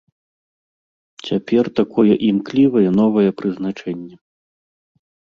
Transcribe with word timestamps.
Цяпер 1.25 1.65
такое 1.79 2.13
імклівае 2.29 2.85
новае 3.01 3.27
прызначэнне. 3.41 4.15